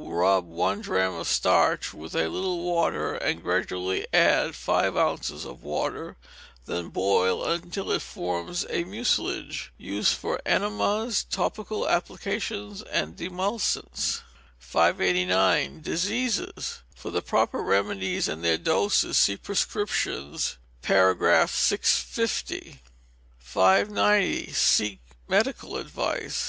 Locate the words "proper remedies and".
17.20-18.44